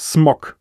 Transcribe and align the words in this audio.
Smog. 0.00 0.56